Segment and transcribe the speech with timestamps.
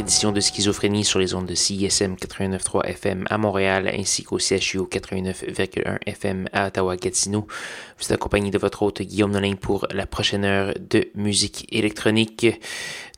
[0.00, 4.78] Édition de Schizophrénie sur les ondes de CISM 89.3 FM à Montréal ainsi qu'au CHU
[4.78, 7.46] 89.1 FM à Ottawa-Gatineau.
[7.98, 12.46] Vous êtes accompagné de votre hôte Guillaume Nolin pour la prochaine heure de musique électronique.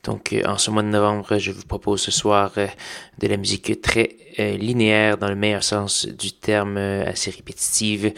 [0.02, 2.66] Donc, euh, en ce mois de novembre, je vous propose ce soir euh,
[3.20, 8.12] de la musique très euh, linéaire dans le meilleur sens du terme, assez répétitive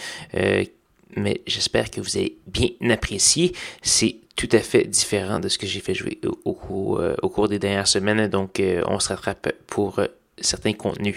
[1.17, 3.55] mais j'espère que vous avez bien apprécié.
[3.83, 7.59] C'est tout à fait différent de ce que j'ai fait jouer au, euh, cours des
[7.59, 10.07] dernières semaines, donc euh, on se rattrape pour euh,
[10.41, 11.17] certains contenus.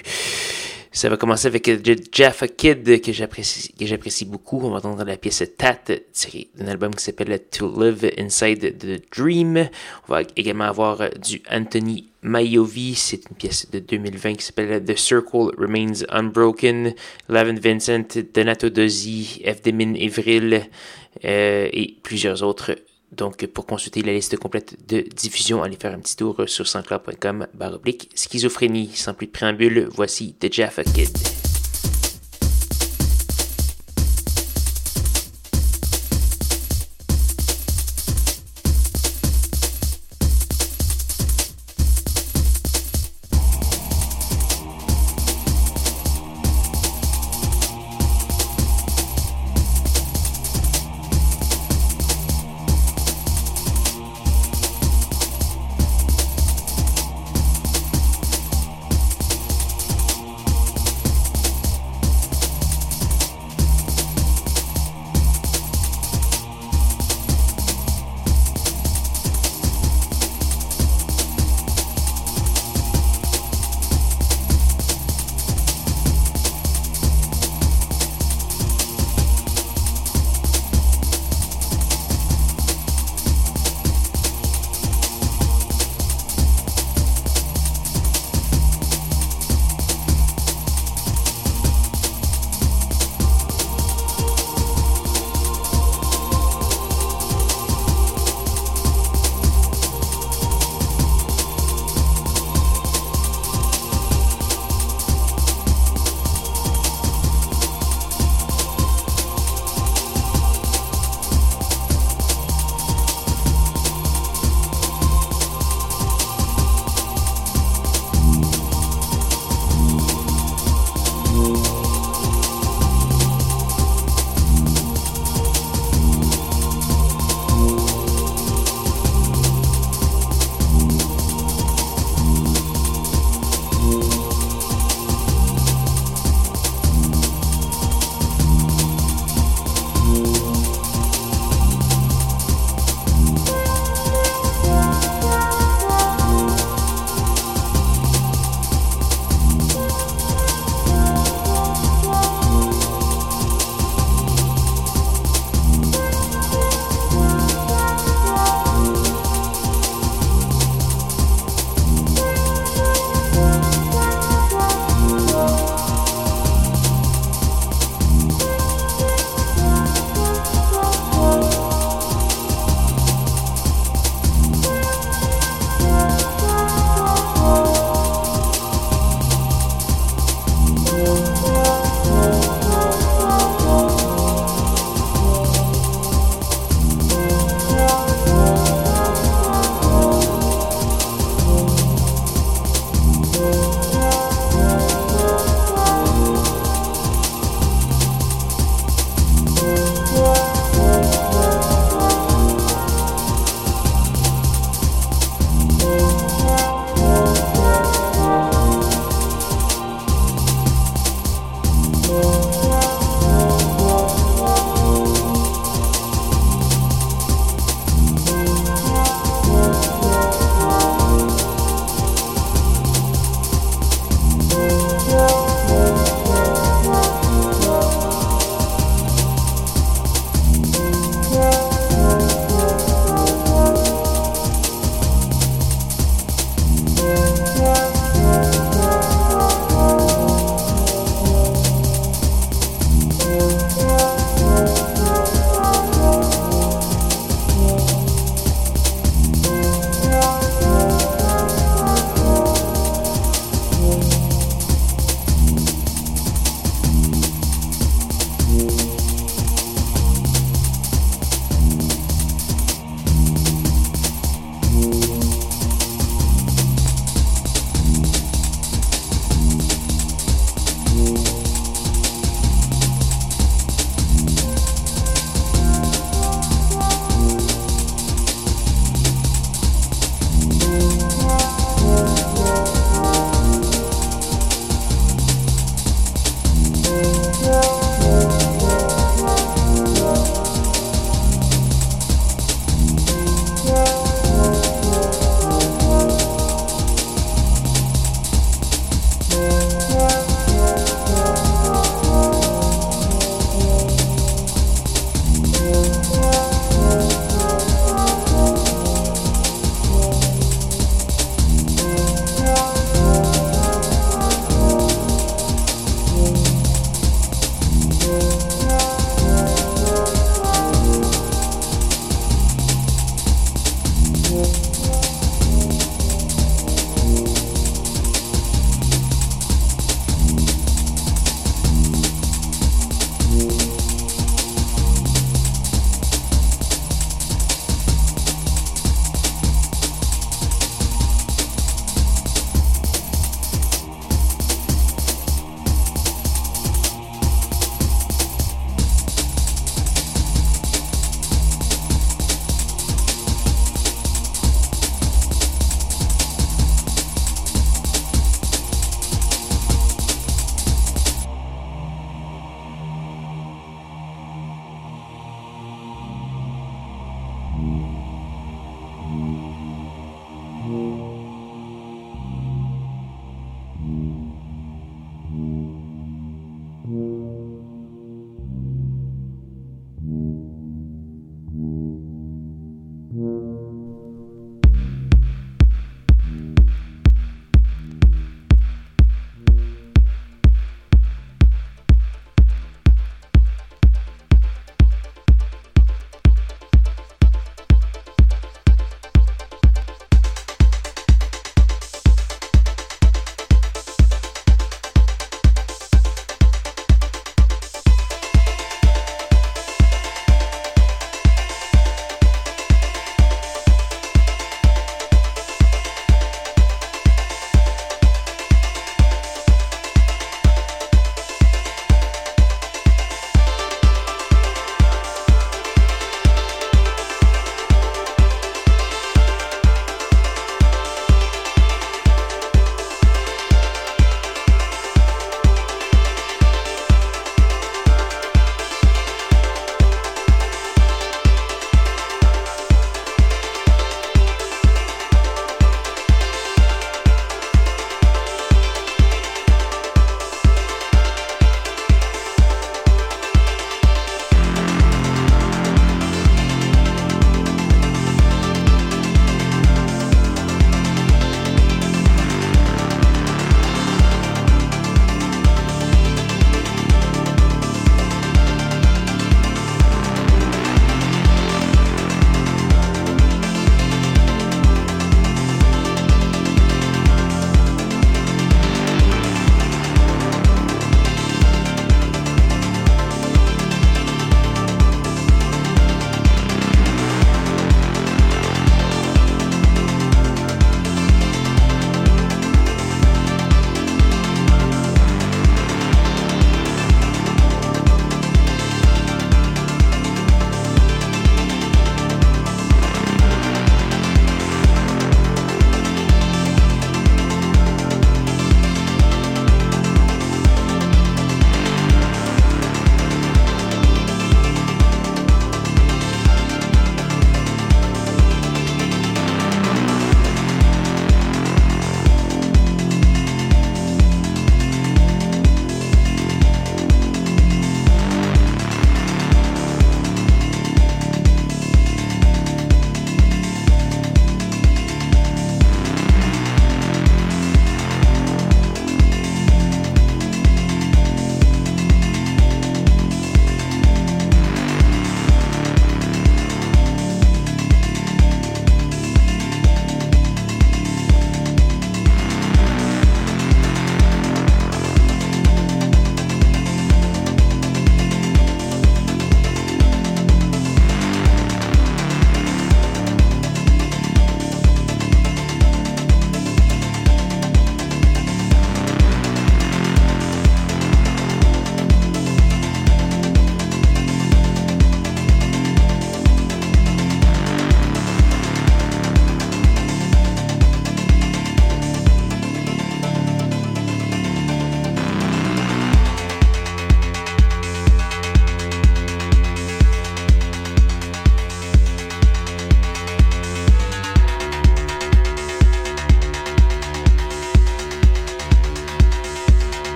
[0.92, 1.70] Ça va commencer avec
[2.12, 4.60] Jaffa Kid que j'apprécie, beaucoup.
[4.64, 5.78] On va entendre la pièce Tat
[6.12, 9.70] tirée d'un album qui s'appelle To Live Inside the Dream.
[10.08, 14.98] On va également avoir du Anthony Mayovi, c'est une pièce de 2020 qui s'appelle The
[14.98, 16.96] Circle Remains Unbroken.
[17.30, 19.62] Lavin Vincent, Donato Dozzi, F.
[19.62, 20.64] Demin Evril
[21.22, 22.76] et plusieurs autres
[23.12, 27.48] donc, pour consulter la liste complète de diffusion, allez faire un petit tour sur sanscloud.com
[27.54, 28.92] baroblique schizophrénie.
[28.96, 31.37] Sans plus de préambule, voici The Jaffa Kid.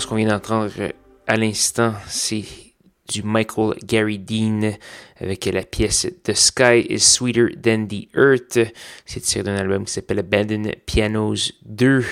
[0.00, 0.72] Ce qu'on vient d'entendre
[1.26, 2.44] à l'instant, c'est
[3.08, 4.72] du Michael Gary Dean
[5.16, 8.58] avec la pièce The Sky is Sweeter Than the Earth.
[9.04, 12.04] C'est tiré d'un album qui s'appelle Abandoned Pianos 2.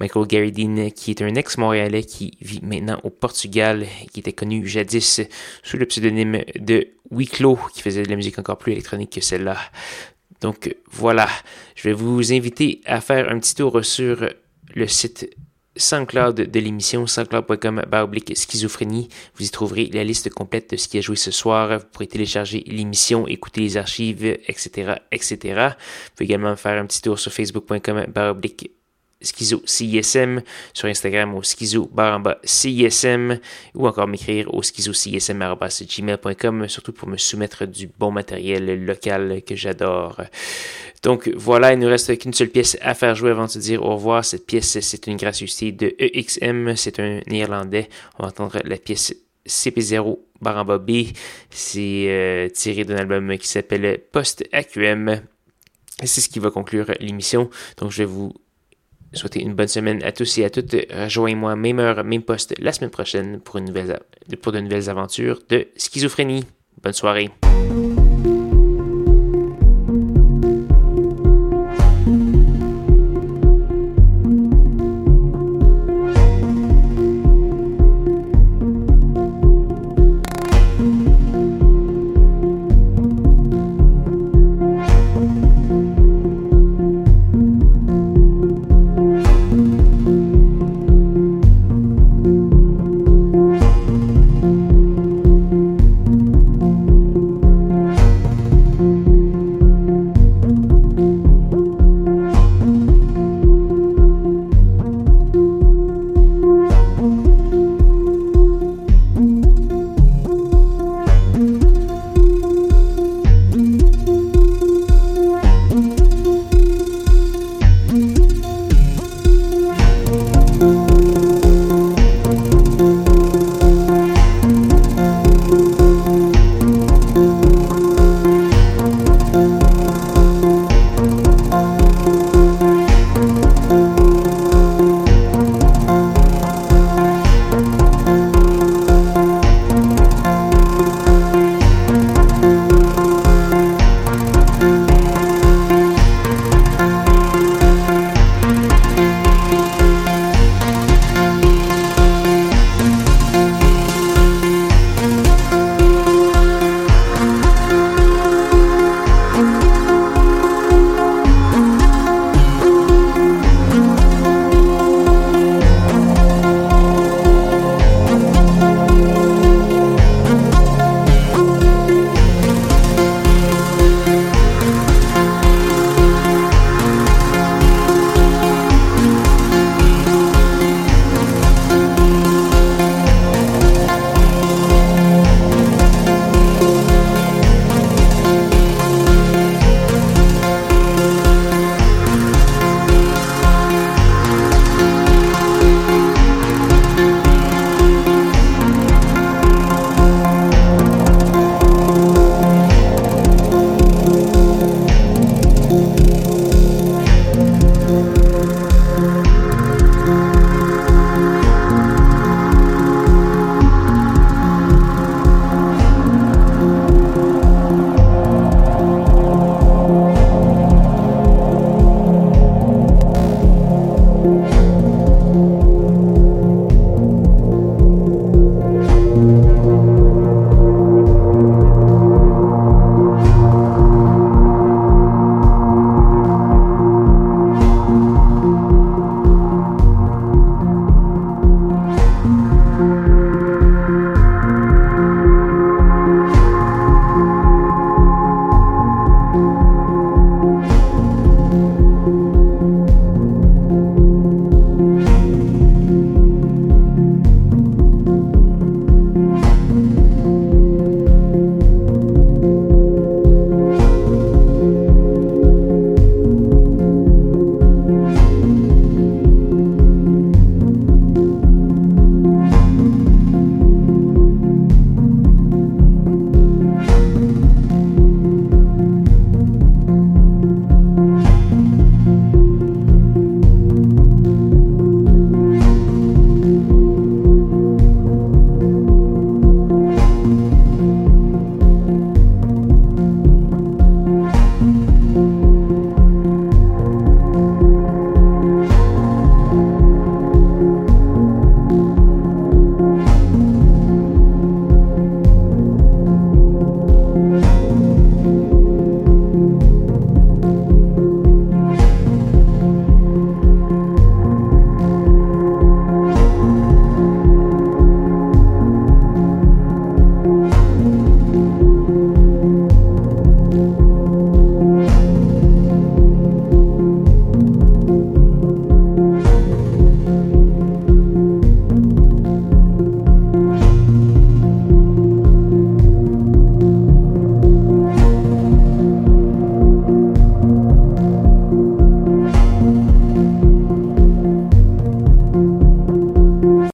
[0.00, 4.66] Michael Gary Dean, qui est un ex-montréalais qui vit maintenant au Portugal, qui était connu
[4.66, 5.20] jadis
[5.62, 9.58] sous le pseudonyme de Wicklow, qui faisait de la musique encore plus électronique que celle-là.
[10.40, 11.28] Donc voilà,
[11.76, 14.28] je vais vous inviter à faire un petit tour sur
[14.74, 15.30] le site
[15.76, 19.08] SoundCloud de l'émission, soundcloud.com baroblique schizophrénie.
[19.36, 21.78] Vous y trouverez la liste complète de ce qui a joué ce soir.
[21.78, 25.38] Vous pourrez télécharger l'émission, écouter les archives, etc., etc.
[25.44, 28.75] Vous pouvez également faire un petit tour sur facebook.com baroblique
[29.20, 30.40] schizo CISM,
[30.72, 33.38] sur Instagram au schizo baramba CISM,
[33.74, 39.56] ou encore m'écrire au schizo gmail.com, surtout pour me soumettre du bon matériel local que
[39.56, 40.20] j'adore.
[41.02, 43.82] Donc voilà, il ne reste qu'une seule pièce à faire jouer avant de se dire
[43.82, 44.24] au revoir.
[44.24, 47.88] Cette pièce, c'est une gracieuseté de EXM, c'est un néerlandais.
[48.18, 49.14] On va entendre la pièce
[49.46, 51.08] CP0 Baramba B.
[51.50, 55.22] C'est euh, tiré d'un album qui s'appelle Post AQM.
[56.04, 57.48] C'est ce qui va conclure l'émission.
[57.78, 58.34] Donc je vais vous
[59.12, 60.74] souhaiter une bonne semaine à tous et à toutes.
[60.92, 66.44] Rejoignez-moi même heure, même poste la semaine prochaine pour, de nouvelles aventures de schizophrénie.
[66.82, 67.30] Bonne soirée.